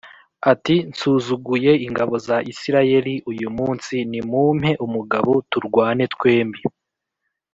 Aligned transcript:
ati 0.51 0.75
“Nsuzuguye 0.89 1.71
ingabo 1.87 2.13
za 2.27 2.37
Isirayeli 2.51 3.13
uyu 3.31 3.47
munsi, 3.57 3.93
nimumpe 4.09 4.69
umugabo 4.85 5.31
turwane 5.51 6.03
twembi.” 6.13 6.61